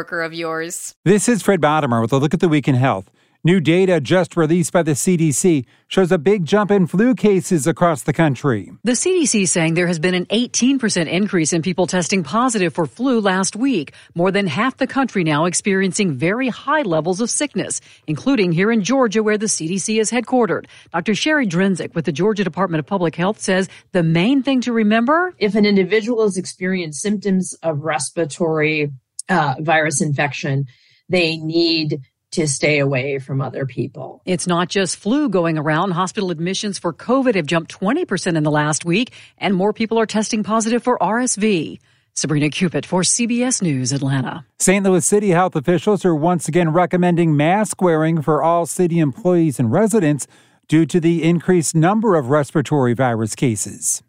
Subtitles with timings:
[0.00, 0.94] of yours.
[1.04, 3.10] This is Fred Bottomer with a look at the week in health.
[3.46, 8.04] New data just released by the CDC shows a big jump in flu cases across
[8.04, 8.72] the country.
[8.84, 12.86] The CDC is saying there has been an 18% increase in people testing positive for
[12.86, 13.92] flu last week.
[14.14, 18.82] More than half the country now experiencing very high levels of sickness, including here in
[18.82, 20.64] Georgia where the CDC is headquartered.
[20.94, 21.14] Dr.
[21.14, 25.34] Cherie Drenzek with the Georgia Department of Public Health says the main thing to remember
[25.36, 28.90] if an individual has experienced symptoms of respiratory
[29.28, 30.66] uh, virus infection,
[31.08, 32.00] they need
[32.32, 34.20] to stay away from other people.
[34.26, 35.92] It's not just flu going around.
[35.92, 40.06] Hospital admissions for COVID have jumped 20% in the last week, and more people are
[40.06, 41.78] testing positive for RSV.
[42.16, 44.46] Sabrina Cupit for CBS News, Atlanta.
[44.60, 44.84] St.
[44.84, 49.72] Louis City health officials are once again recommending mask wearing for all city employees and
[49.72, 50.28] residents
[50.68, 54.03] due to the increased number of respiratory virus cases.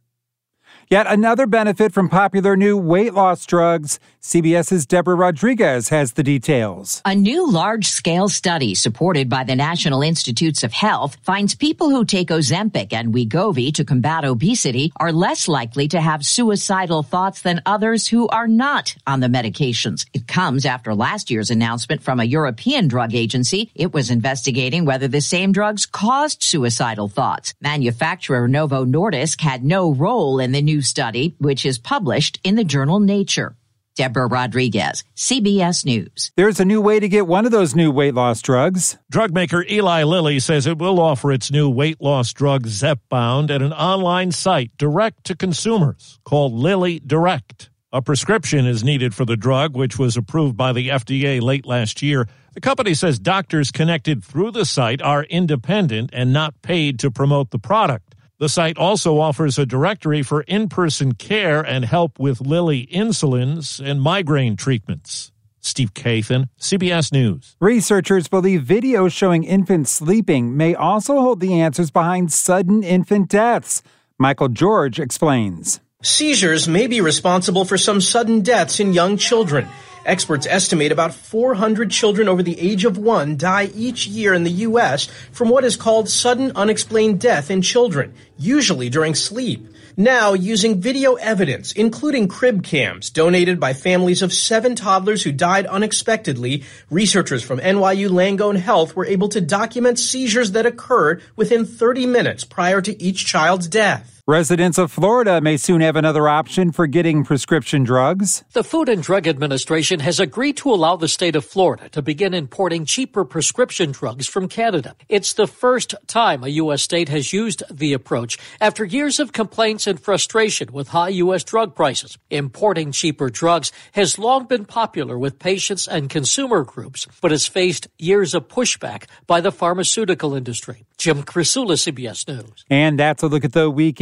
[0.90, 4.00] Yet another benefit from popular new weight loss drugs.
[4.22, 7.02] CBS's Deborah Rodriguez has the details.
[7.06, 12.06] A new large scale study supported by the National Institutes of Health finds people who
[12.06, 17.62] take Ozempic and Wegovy to combat obesity are less likely to have suicidal thoughts than
[17.66, 20.06] others who are not on the medications.
[20.14, 23.72] It comes after last year's announcement from a European drug agency.
[23.76, 27.54] It was investigating whether the same drugs caused suicidal thoughts.
[27.62, 32.64] Manufacturer Novo Nordisk had no role in the new study, which is published in the
[32.64, 33.56] journal Nature.
[33.96, 36.32] Deborah Rodriguez, CBS News.
[36.36, 38.98] There's a new way to get one of those new weight loss drugs.
[39.10, 43.62] Drug maker Eli Lilly says it will offer its new weight loss drug Zepbound at
[43.62, 47.70] an online site direct to consumers called Lilly Direct.
[47.94, 52.02] A prescription is needed for the drug, which was approved by the FDA late last
[52.02, 52.28] year.
[52.54, 57.52] The company says doctors connected through the site are independent and not paid to promote
[57.52, 58.05] the product.
[58.38, 63.80] The site also offers a directory for in person care and help with Lilly insulins
[63.84, 65.32] and migraine treatments.
[65.62, 67.56] Steve Kathan, CBS News.
[67.62, 73.82] Researchers believe videos showing infants sleeping may also hold the answers behind sudden infant deaths.
[74.20, 75.80] Michael George explains.
[76.04, 79.66] Seizures may be responsible for some sudden deaths in young children.
[80.06, 84.52] Experts estimate about 400 children over the age of one die each year in the
[84.52, 85.08] U.S.
[85.32, 89.68] from what is called sudden unexplained death in children, usually during sleep.
[89.98, 95.66] Now, using video evidence, including crib cams donated by families of seven toddlers who died
[95.66, 102.06] unexpectedly, researchers from NYU Langone Health were able to document seizures that occurred within 30
[102.06, 104.15] minutes prior to each child's death.
[104.28, 108.44] Residents of Florida may soon have another option for getting prescription drugs.
[108.54, 112.34] The Food and Drug Administration has agreed to allow the state of Florida to begin
[112.34, 114.96] importing cheaper prescription drugs from Canada.
[115.10, 116.82] It's the first time a U.S.
[116.82, 121.44] state has used the approach after years of complaints and frustration with high U.S.
[121.44, 122.18] drug prices.
[122.32, 127.90] Importing cheaper drugs has long been popular with patients and consumer groups, but has faced
[128.00, 130.84] years of pushback by the pharmaceutical industry.
[130.98, 132.66] Jim Krasula, CBS News.
[132.72, 134.02] And that's a look at the week